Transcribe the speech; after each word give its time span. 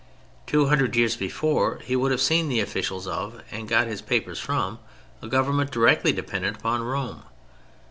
Two 0.47 0.65
hundred 0.65 0.95
years 0.95 1.15
before 1.15 1.77
he 1.83 1.95
would 1.95 2.09
have 2.09 2.19
seen 2.23 2.49
the 2.49 2.59
officials 2.59 3.05
of, 3.05 3.43
and 3.51 3.67
got 3.67 3.85
his 3.85 4.01
papers 4.01 4.39
from, 4.39 4.79
a 5.21 5.27
government 5.27 5.69
directly 5.69 6.11
dependent 6.11 6.57
upon 6.57 6.81
Rome. 6.81 7.21